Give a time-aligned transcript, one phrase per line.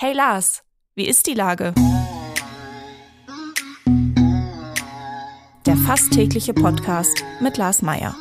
[0.00, 0.62] Hey Lars,
[0.94, 1.74] wie ist die Lage?
[5.66, 8.14] Der fast tägliche Podcast mit Lars Meier.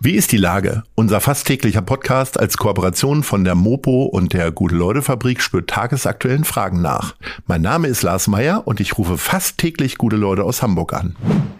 [0.00, 0.82] Wie ist die Lage?
[0.94, 6.80] Unser fast täglicher Podcast als Kooperation von der Mopo und der Gute-Leute-Fabrik spürt tagesaktuellen Fragen
[6.80, 7.14] nach.
[7.46, 11.16] Mein Name ist Lars Meier und ich rufe fast täglich gute Leute aus Hamburg an.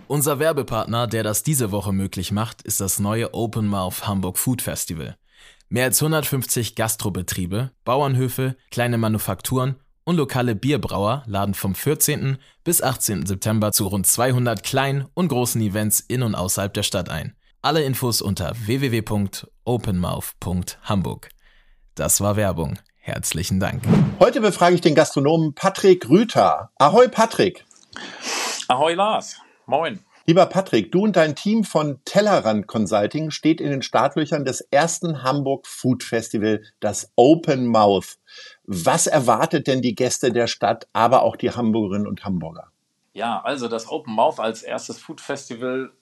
[0.09, 4.63] Unser Werbepartner, der das diese Woche möglich macht, ist das neue Open Mouth Hamburg Food
[4.63, 5.17] Festival.
[5.69, 12.39] Mehr als 150 Gastrobetriebe, Bauernhöfe, kleine Manufakturen und lokale Bierbrauer laden vom 14.
[12.63, 13.27] bis 18.
[13.27, 17.35] September zu rund 200 kleinen und großen Events in und außerhalb der Stadt ein.
[17.63, 21.31] Alle Infos unter www.openmouth.hamburg.
[21.95, 22.79] Das war Werbung.
[22.99, 23.83] Herzlichen Dank.
[24.19, 26.71] Heute befrage ich den Gastronomen Patrick Rüther.
[26.79, 27.67] Ahoi Patrick.
[28.69, 29.37] Ahoi Lars.
[29.67, 30.01] Moin.
[30.27, 35.23] Lieber Patrick, du und dein Team von Tellerrand Consulting steht in den Startlöchern des ersten
[35.23, 38.17] Hamburg Food Festival, das Open Mouth.
[38.65, 42.71] Was erwartet denn die Gäste der Stadt, aber auch die Hamburgerinnen und Hamburger?
[43.13, 45.93] Ja, also das Open Mouth als erstes Food Festival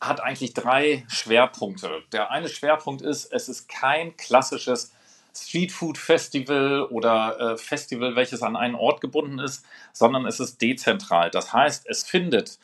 [0.00, 1.90] hat eigentlich drei Schwerpunkte.
[2.12, 4.94] Der eine Schwerpunkt ist, es ist kein klassisches
[5.36, 10.62] Street Food Festival oder äh, Festival, welches an einen Ort gebunden ist, sondern es ist
[10.62, 11.30] dezentral.
[11.30, 12.58] Das heißt, es findet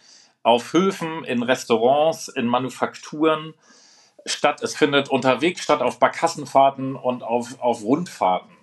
[0.47, 3.55] auf Höfen, in Restaurants, in Manufakturen
[4.25, 4.63] statt.
[4.63, 8.57] Es findet unterwegs statt, auf Barkassenfahrten und auf, auf Rundfahrten.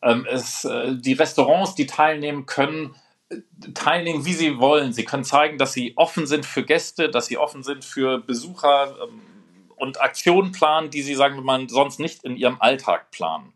[0.00, 2.94] Ähm, es, äh, die Restaurants, die teilnehmen, können
[3.30, 3.38] äh,
[3.74, 4.92] teilnehmen, wie sie wollen.
[4.92, 8.94] Sie können zeigen, dass sie offen sind für Gäste, dass sie offen sind für Besucher
[9.02, 9.20] ähm,
[9.74, 13.52] und Aktionen planen, die sie, sagen wir mal, sonst nicht in ihrem Alltag planen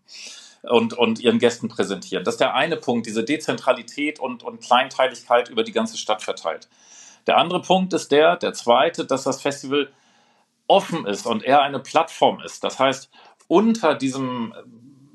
[0.63, 2.25] und, und ihren Gästen präsentieren.
[2.25, 6.69] Das ist der eine Punkt, diese Dezentralität und, und Kleinteiligkeit über die ganze Stadt verteilt.
[7.27, 9.91] Der andere Punkt ist der, der zweite, dass das Festival
[10.67, 12.65] offen ist und eher eine Plattform ist.
[12.65, 13.11] Das heißt,
[13.49, 14.55] unter diesem,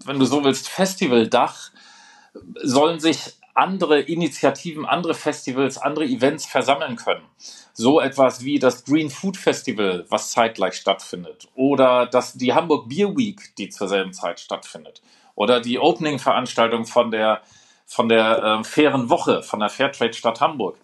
[0.05, 1.72] wenn du so willst, Festivaldach
[2.63, 7.25] sollen sich andere Initiativen, andere Festivals, andere Events versammeln können.
[7.73, 11.47] So etwas wie das Green Food Festival, was zeitgleich stattfindet.
[11.56, 15.01] Oder das, die Hamburg Beer Week, die zur selben Zeit stattfindet.
[15.34, 17.41] Oder die Opening-Veranstaltung von der,
[17.88, 20.78] von der äh, fairen Woche, von der Fairtrade Stadt Hamburg.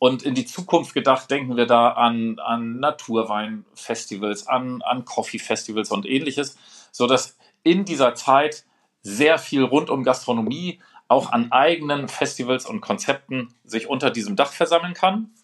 [0.00, 6.06] Und in die Zukunft gedacht, denken wir da an, an Naturweinfestivals, an, an Coffee-Festivals und
[6.06, 6.56] ähnliches,
[6.90, 8.64] sodass in dieser Zeit
[9.02, 14.54] sehr viel rund um Gastronomie auch an eigenen Festivals und Konzepten sich unter diesem Dach
[14.54, 15.34] versammeln kann.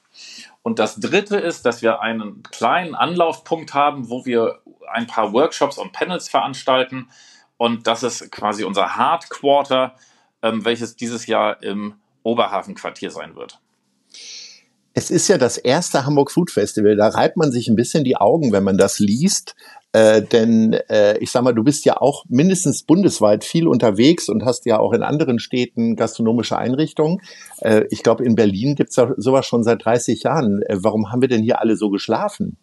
[0.63, 5.77] Und das Dritte ist, dass wir einen kleinen Anlaufpunkt haben, wo wir ein paar Workshops
[5.77, 7.11] und Panels veranstalten.
[7.59, 9.97] Und das ist quasi unser Hardquarter,
[10.41, 13.61] ähm, welches dieses Jahr im Oberhafenquartier sein wird.
[14.99, 16.97] Es ist ja das erste Hamburg Food Festival.
[16.97, 19.55] Da reibt man sich ein bisschen die Augen, wenn man das liest.
[19.93, 24.47] Äh, denn äh, ich sag mal, du bist ja auch mindestens bundesweit viel unterwegs und
[24.47, 27.21] hast ja auch in anderen Städten gastronomische Einrichtungen.
[27.59, 30.63] Äh, ich glaube, in Berlin gibt's ja sowas schon seit 30 Jahren.
[30.63, 32.57] Äh, warum haben wir denn hier alle so geschlafen?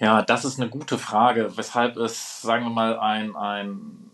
[0.00, 4.10] Ja, das ist eine gute Frage, weshalb es, sagen wir mal, ein, ein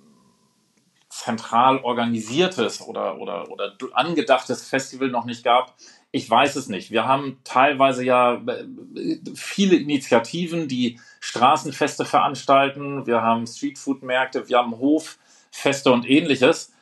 [1.29, 5.75] zentral organisiertes oder, oder, oder angedachtes Festival noch nicht gab.
[6.11, 6.91] Ich weiß es nicht.
[6.91, 13.07] Wir haben teilweise ja äh, viele Initiativen, die Straßenfeste veranstalten.
[13.07, 16.73] Wir haben Streetfood-Märkte, wir haben Hoffeste und ähnliches.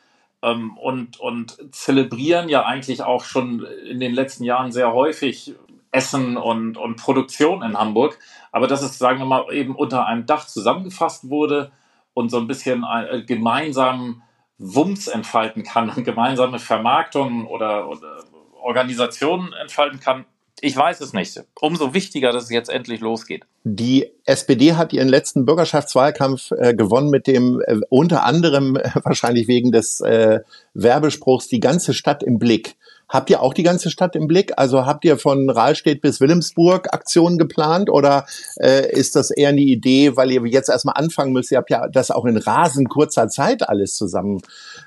[0.43, 5.57] Ähm, und, und zelebrieren ja eigentlich auch schon in den letzten Jahren sehr häufig
[5.91, 8.21] Essen und, und Produktion in Hamburg.
[8.53, 11.73] Aber dass es, sagen wir mal, eben unter einem Dach zusammengefasst wurde
[12.15, 14.23] und so ein bisschen äh, gemeinsam
[14.59, 18.25] Wumms entfalten kann und gemeinsame Vermarktung oder, oder
[18.63, 20.25] Organisationen entfalten kann,
[20.61, 21.45] ich weiß es nicht.
[21.61, 23.45] Umso wichtiger, dass es jetzt endlich losgeht.
[23.65, 29.49] Die SPD hat ihren letzten Bürgerschaftswahlkampf äh, gewonnen mit dem äh, unter anderem äh, wahrscheinlich
[29.49, 30.41] wegen des äh,
[30.73, 32.77] Werbespruchs die ganze Stadt im Blick.
[33.09, 34.53] Habt ihr auch die ganze Stadt im Blick?
[34.57, 39.61] Also habt ihr von Rahlstedt bis Wilhelmsburg Aktionen geplant oder äh, ist das eher eine
[39.61, 41.53] Idee, weil ihr jetzt erstmal anfangen müsst?
[41.53, 44.43] Ihr habt ja das auch in rasend kurzer Zeit alles zusammen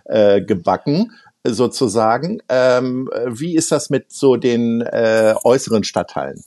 [0.06, 1.12] äh, gebacken
[1.46, 2.42] sozusagen.
[2.50, 6.44] Ähm, wie ist das mit so den äh, äußeren Stadtteilen?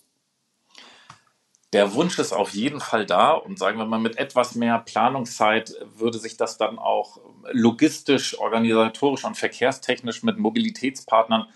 [1.72, 5.74] Der Wunsch ist auf jeden Fall da und sagen wir mal, mit etwas mehr Planungszeit
[5.96, 7.18] würde sich das dann auch
[7.50, 11.46] logistisch, organisatorisch und verkehrstechnisch mit Mobilitätspartnern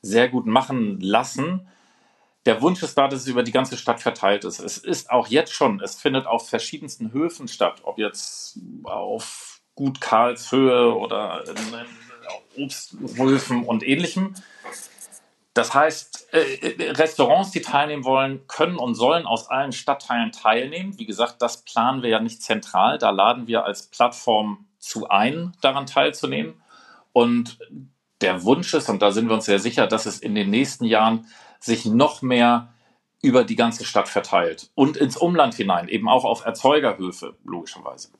[0.00, 1.68] sehr gut machen lassen.
[2.46, 4.60] Der Wunsch ist da, dass es über die ganze Stadt verteilt ist.
[4.60, 10.00] Es ist auch jetzt schon, es findet auf verschiedensten Höfen statt, ob jetzt auf Gut
[10.00, 11.56] Karlshöhe oder in,
[12.56, 14.34] in Obsthöfen und ähnlichem.
[15.56, 20.98] Das heißt, äh, Restaurants, die teilnehmen wollen, können und sollen aus allen Stadtteilen teilnehmen.
[20.98, 22.98] Wie gesagt, das planen wir ja nicht zentral.
[22.98, 26.60] Da laden wir als Plattform zu ein, daran teilzunehmen.
[27.14, 27.58] Und
[28.20, 30.84] der Wunsch ist, und da sind wir uns sehr sicher, dass es in den nächsten
[30.84, 31.26] Jahren
[31.58, 32.74] sich noch mehr
[33.22, 38.10] über die ganze Stadt verteilt und ins Umland hinein, eben auch auf Erzeugerhöfe, logischerweise.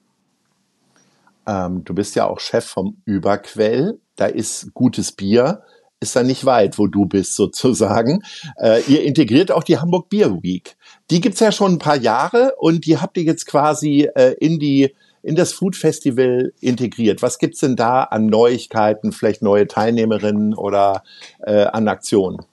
[1.46, 4.00] Ähm, du bist ja auch Chef vom Überquell.
[4.16, 5.62] Da ist gutes Bier,
[6.00, 8.22] ist da nicht weit, wo du bist sozusagen.
[8.60, 10.76] Äh, ihr integriert auch die Hamburg Beer Week.
[11.10, 14.58] Die gibt's ja schon ein paar Jahre und die habt ihr jetzt quasi äh, in
[14.58, 17.20] die in das Food Festival integriert.
[17.20, 21.02] Was gibt's denn da an Neuigkeiten, vielleicht neue Teilnehmerinnen oder
[21.40, 22.46] äh, an Aktionen?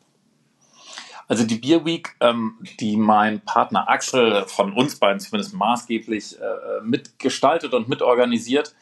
[1.28, 6.81] Also die Beer Week, ähm, die mein Partner Axel von uns beiden zumindest maßgeblich äh,
[6.84, 8.74] mitgestaltet und mitorganisiert,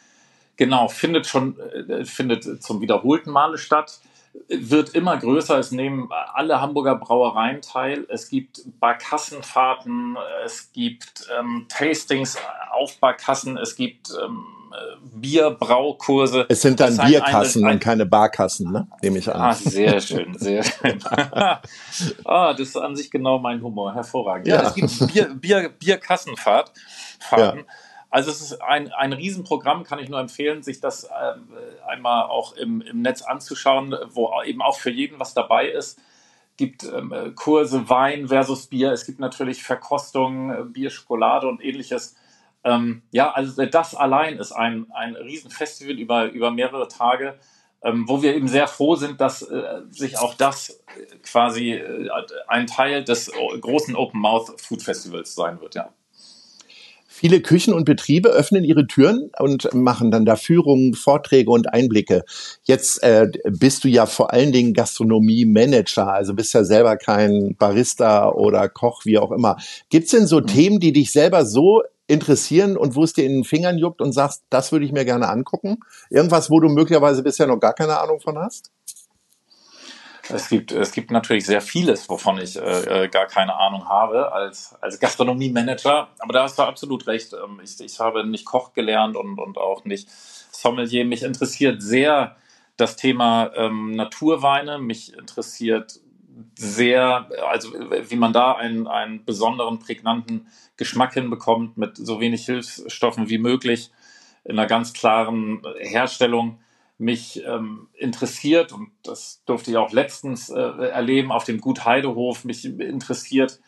[0.55, 3.99] genau, findet schon, äh, findet zum wiederholten Male statt
[4.47, 5.57] wird immer größer.
[5.59, 8.05] Es nehmen alle Hamburger Brauereien teil.
[8.09, 12.37] Es gibt Barkassenfahrten, es gibt ähm, Tastings
[12.71, 14.45] auf Barkassen, es gibt ähm,
[15.01, 16.45] Bierbraukurse.
[16.49, 18.87] Es sind dann Bierkassen und keine Barkassen, ne?
[19.01, 19.41] nehme ich an.
[19.41, 20.99] Ah, sehr schön, sehr schön.
[22.25, 24.47] ah, das ist an sich genau mein Humor, hervorragend.
[24.47, 24.67] Ja, ja.
[24.69, 26.71] es gibt Bier, Bier, Bierkassenfahrt.
[27.19, 27.59] Fahrten.
[27.59, 27.65] Ja.
[28.11, 32.53] Also es ist ein, ein Riesenprogramm, kann ich nur empfehlen, sich das äh, einmal auch
[32.57, 35.97] im, im Netz anzuschauen, wo eben auch für jeden was dabei ist.
[35.97, 41.63] Es gibt ähm, Kurse Wein versus Bier, es gibt natürlich Verkostungen, äh, Bier, Schokolade und
[41.63, 42.17] ähnliches.
[42.65, 47.39] Ähm, ja, also das allein ist ein, ein Riesenfestival über, über mehrere Tage,
[47.81, 50.83] ähm, wo wir eben sehr froh sind, dass äh, sich auch das
[51.23, 52.09] quasi äh,
[52.47, 55.93] ein Teil des großen Open Mouth Food Festivals sein wird, ja.
[57.21, 62.23] Viele Küchen und Betriebe öffnen ihre Türen und machen dann da Führungen, Vorträge und Einblicke.
[62.63, 68.27] Jetzt äh, bist du ja vor allen Dingen Gastronomie-Manager, also bist ja selber kein Barista
[68.27, 69.57] oder Koch, wie auch immer.
[69.91, 70.47] Gibt's denn so mhm.
[70.47, 74.13] Themen, die dich selber so interessieren und wo es dir in den Fingern juckt und
[74.13, 75.77] sagst, das würde ich mir gerne angucken?
[76.09, 78.71] Irgendwas, wo du möglicherweise bisher noch gar keine Ahnung von hast?
[80.33, 84.31] Es gibt, es gibt natürlich sehr vieles, wovon ich äh, äh, gar keine Ahnung habe
[84.31, 86.09] als, als Gastronomie-Manager.
[86.19, 87.33] Aber da hast du absolut recht.
[87.33, 91.05] Ähm, ich, ich habe nicht Koch gelernt und, und auch nicht Sommelier.
[91.05, 92.35] Mich interessiert sehr
[92.77, 94.79] das Thema ähm, Naturweine.
[94.79, 95.99] Mich interessiert
[96.55, 100.47] sehr, also wie man da einen, einen besonderen, prägnanten
[100.77, 103.91] Geschmack hinbekommt mit so wenig Hilfsstoffen wie möglich
[104.43, 106.59] in einer ganz klaren Herstellung
[107.01, 112.45] mich ähm, interessiert, und das durfte ich auch letztens äh, erleben auf dem Gut Heidehof,
[112.45, 113.59] mich interessiert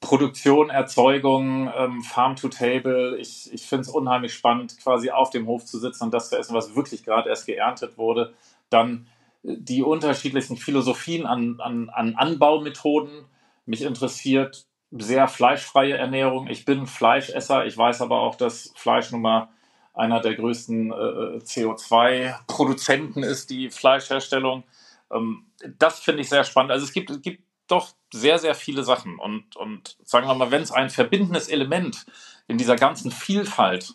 [0.00, 3.16] Produktion, Erzeugung, ähm, Farm to Table.
[3.18, 6.36] Ich, ich finde es unheimlich spannend, quasi auf dem Hof zu sitzen und das zu
[6.36, 8.34] essen, was wirklich gerade erst geerntet wurde.
[8.68, 9.06] Dann
[9.44, 13.26] äh, die unterschiedlichen Philosophien an, an, an Anbaumethoden.
[13.64, 16.48] Mich interessiert sehr fleischfreie Ernährung.
[16.48, 17.64] Ich bin Fleischesser.
[17.64, 19.50] Ich weiß aber auch, dass Fleisch nun mal
[19.96, 24.64] einer der größten äh, CO2-Produzenten ist, die Fleischherstellung.
[25.10, 25.46] Ähm,
[25.78, 26.70] das finde ich sehr spannend.
[26.70, 29.18] Also es gibt, es gibt doch sehr, sehr viele Sachen.
[29.18, 32.06] Und, und sagen wir mal, wenn es ein verbindendes Element
[32.46, 33.94] in dieser ganzen Vielfalt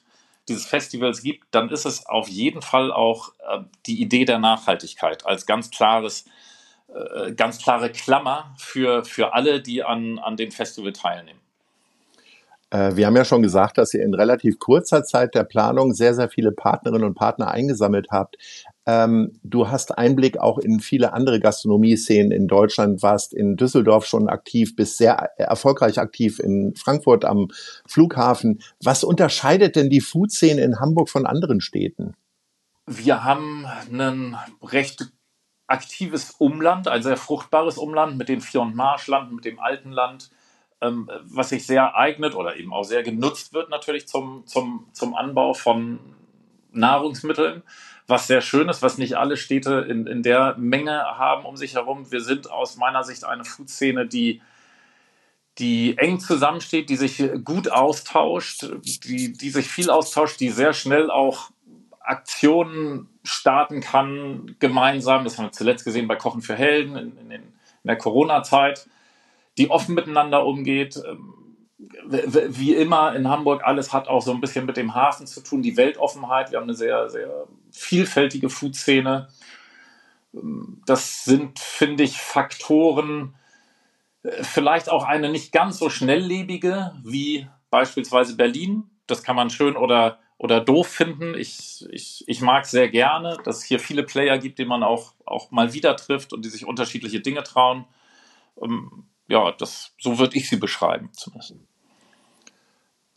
[0.49, 5.25] dieses Festivals gibt, dann ist es auf jeden Fall auch äh, die Idee der Nachhaltigkeit
[5.25, 6.25] als ganz klares,
[6.87, 11.39] äh, ganz klare Klammer für, für alle, die an, an dem Festival teilnehmen.
[12.71, 16.15] Äh, wir haben ja schon gesagt, dass ihr in relativ kurzer Zeit der Planung sehr,
[16.15, 18.37] sehr viele Partnerinnen und Partner eingesammelt habt.
[18.87, 24.27] Ähm, du hast Einblick auch in viele andere Gastronomie-Szenen in Deutschland, warst in Düsseldorf schon
[24.27, 27.49] aktiv, bist sehr erfolgreich aktiv in Frankfurt am
[27.85, 28.61] Flughafen.
[28.81, 32.15] Was unterscheidet denn die Food-Szene in Hamburg von anderen Städten?
[32.87, 35.11] Wir haben ein recht
[35.67, 40.31] aktives Umland, ein sehr fruchtbares Umland mit dem Vier- und Marschland, mit dem Altenland
[40.81, 45.15] ähm, was sich sehr eignet oder eben auch sehr genutzt wird natürlich zum, zum, zum
[45.15, 45.99] Anbau von
[46.71, 47.63] Nahrungsmitteln,
[48.07, 51.75] was sehr schön ist, was nicht alle Städte in, in der Menge haben um sich
[51.75, 52.11] herum.
[52.11, 54.41] Wir sind aus meiner Sicht eine Food-Szene, die,
[55.59, 61.11] die eng zusammensteht, die sich gut austauscht, die, die sich viel austauscht, die sehr schnell
[61.11, 61.51] auch
[61.99, 65.23] Aktionen starten kann, gemeinsam.
[65.23, 68.87] Das haben wir zuletzt gesehen bei Kochen für Helden in, in, in der Corona-Zeit
[69.57, 71.01] die offen miteinander umgeht.
[71.05, 71.35] Ähm,
[72.07, 75.61] wie immer in Hamburg, alles hat auch so ein bisschen mit dem Hafen zu tun,
[75.61, 76.51] die Weltoffenheit.
[76.51, 79.29] Wir haben eine sehr, sehr vielfältige Food-Szene.
[80.33, 83.35] Ähm, das sind, finde ich, Faktoren,
[84.23, 88.89] äh, vielleicht auch eine nicht ganz so schnelllebige wie beispielsweise Berlin.
[89.07, 91.35] Das kann man schön oder, oder doof finden.
[91.35, 95.13] Ich, ich, ich mag sehr gerne, dass es hier viele Player gibt, die man auch,
[95.25, 97.85] auch mal wieder trifft und die sich unterschiedliche Dinge trauen.
[99.31, 101.55] Ja, das, so würde ich sie beschreiben zumindest.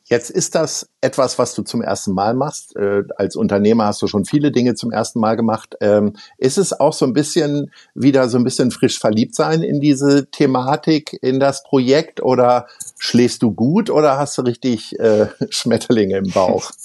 [0.04, 2.76] Jetzt ist das etwas, was du zum ersten Mal machst.
[2.76, 5.74] Äh, als Unternehmer hast du schon viele Dinge zum ersten Mal gemacht.
[5.80, 9.80] Ähm, ist es auch so ein bisschen wieder so ein bisschen frisch verliebt sein in
[9.80, 16.18] diese Thematik, in das Projekt oder schläfst du gut oder hast du richtig äh, Schmetterlinge
[16.18, 16.70] im Bauch?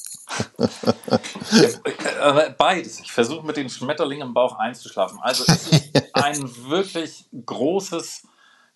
[2.21, 2.99] Äh, beides.
[2.99, 5.19] Ich versuche mit den Schmetterlingen im Bauch einzuschlafen.
[5.21, 8.23] Also es ist ein wirklich großes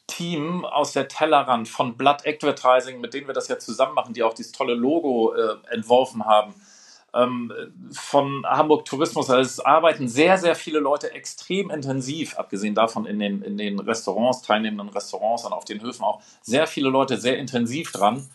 [0.07, 4.23] Team aus der Tellerrand von Blood Advertising, mit denen wir das ja zusammen machen, die
[4.23, 6.53] auch dieses tolle Logo äh, entworfen haben.
[7.13, 7.53] Ähm,
[7.91, 9.29] von Hamburg Tourismus.
[9.29, 13.79] Also es arbeiten sehr, sehr viele Leute extrem intensiv, abgesehen davon in den, in den
[13.79, 18.27] Restaurants, teilnehmenden Restaurants und auf den Höfen auch sehr viele Leute sehr intensiv dran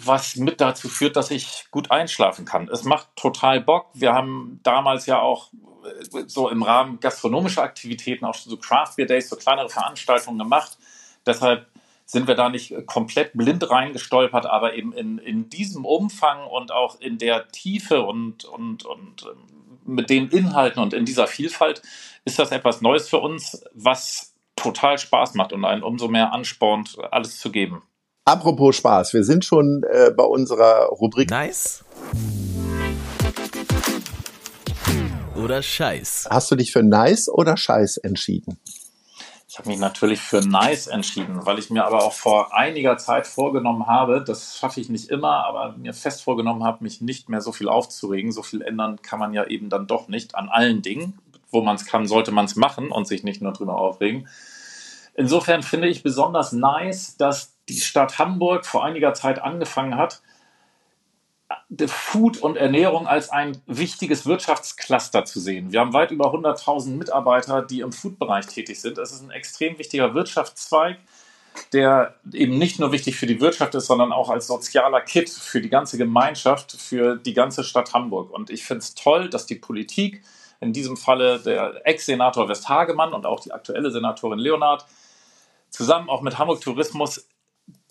[0.00, 2.68] was mit dazu führt, dass ich gut einschlafen kann.
[2.68, 3.90] Es macht total Bock.
[3.94, 5.50] Wir haben damals ja auch
[5.84, 10.78] äh, so im Rahmen gastronomischer Aktivitäten auch so Craft Beer Days, so kleinere Veranstaltungen gemacht.
[11.26, 11.66] Deshalb
[12.06, 17.00] sind wir da nicht komplett blind reingestolpert, aber eben in, in diesem Umfang und auch
[17.00, 21.82] in der Tiefe und, und, und ähm, mit den Inhalten und in dieser Vielfalt
[22.24, 26.98] ist das etwas Neues für uns, was total Spaß macht und einen umso mehr anspornt,
[27.10, 27.82] alles zu geben.
[28.28, 31.30] Apropos Spaß, wir sind schon äh, bei unserer Rubrik.
[31.30, 31.82] Nice.
[35.34, 36.28] Oder Scheiß.
[36.30, 38.58] Hast du dich für Nice oder Scheiß entschieden?
[39.48, 43.26] Ich habe mich natürlich für Nice entschieden, weil ich mir aber auch vor einiger Zeit
[43.26, 47.40] vorgenommen habe, das schaffe ich nicht immer, aber mir fest vorgenommen habe, mich nicht mehr
[47.40, 48.30] so viel aufzuregen.
[48.30, 51.18] So viel ändern kann man ja eben dann doch nicht an allen Dingen.
[51.50, 54.28] Wo man es kann, sollte man es machen und sich nicht nur drüber aufregen.
[55.14, 60.22] Insofern finde ich besonders nice, dass die Stadt Hamburg vor einiger Zeit angefangen hat,
[61.86, 65.72] Food und Ernährung als ein wichtiges Wirtschaftscluster zu sehen.
[65.72, 68.98] Wir haben weit über 100.000 Mitarbeiter, die im Food-Bereich tätig sind.
[68.98, 70.98] Das ist ein extrem wichtiger Wirtschaftszweig,
[71.72, 75.60] der eben nicht nur wichtig für die Wirtschaft ist, sondern auch als sozialer Kit für
[75.60, 78.30] die ganze Gemeinschaft, für die ganze Stadt Hamburg.
[78.30, 80.22] Und ich finde es toll, dass die Politik,
[80.60, 84.86] in diesem Falle der Ex-Senator Westhagemann und auch die aktuelle Senatorin Leonard,
[85.70, 87.26] zusammen auch mit Hamburg Tourismus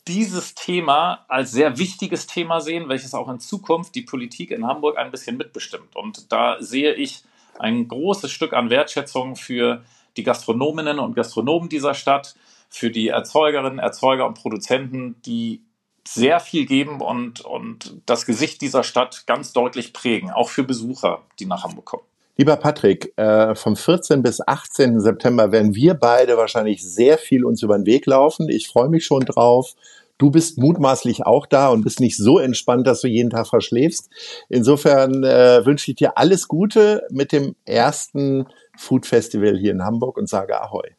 [0.08, 4.98] dieses Thema als sehr wichtiges Thema sehen, welches auch in Zukunft die Politik in Hamburg
[4.98, 5.96] ein bisschen mitbestimmt.
[5.96, 7.24] Und da sehe ich
[7.60, 9.84] ein großes Stück an Wertschätzung für
[10.16, 12.36] die Gastronominnen und Gastronomen dieser Stadt,
[12.70, 15.62] für die Erzeugerinnen, Erzeuger und Produzenten, die
[16.06, 21.24] sehr viel geben und, und das Gesicht dieser Stadt ganz deutlich prägen, auch für Besucher,
[21.40, 22.04] die nach Hamburg kommen.
[22.38, 24.22] Lieber Patrick, äh, vom 14.
[24.22, 25.00] bis 18.
[25.00, 28.48] September werden wir beide wahrscheinlich sehr viel uns über den Weg laufen.
[28.48, 29.74] Ich freue mich schon drauf.
[30.20, 34.10] Du bist mutmaßlich auch da und bist nicht so entspannt, dass du jeden Tag verschläfst.
[34.50, 38.46] Insofern äh, wünsche ich dir alles Gute mit dem ersten
[38.78, 40.90] Food Festival hier in Hamburg und sage Ahoi.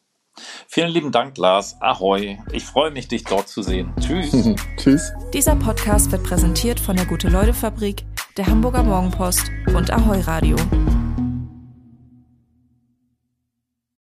[0.67, 1.77] Vielen lieben Dank, Lars.
[1.81, 2.37] Ahoi.
[2.51, 3.93] Ich freue mich, dich dort zu sehen.
[3.99, 4.31] Tschüss.
[4.77, 5.11] Tschüss.
[5.33, 8.03] Dieser Podcast wird präsentiert von der Gute-Leute-Fabrik,
[8.37, 10.55] der Hamburger Morgenpost und Ahoi Radio.